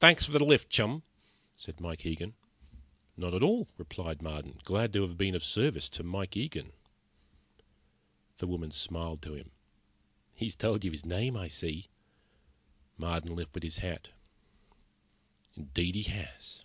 "Thanks 0.00 0.26
for 0.26 0.32
the 0.32 0.44
lift, 0.44 0.68
chum," 0.68 1.02
said 1.56 1.80
Mike 1.80 2.04
Eagen. 2.04 2.34
"Not 3.16 3.32
at 3.32 3.42
all," 3.42 3.66
replied 3.78 4.20
Marden. 4.20 4.60
"Glad 4.64 4.92
to 4.92 5.00
have 5.00 5.16
been 5.16 5.34
of 5.34 5.42
service 5.42 5.88
to 5.88 6.02
Mike 6.02 6.36
Eagen." 6.36 6.72
The 8.36 8.48
woman 8.48 8.70
smiled 8.70 9.22
to 9.22 9.32
him. 9.32 9.52
"He's 10.34 10.54
told 10.56 10.84
you 10.84 10.90
his 10.90 11.06
name, 11.06 11.38
I 11.38 11.48
see." 11.48 11.88
Marden 12.98 13.34
lifted 13.34 13.62
his 13.62 13.78
hat. 13.78 14.10
"Indeed 15.56 15.94
he 15.94 16.02
has." 16.02 16.62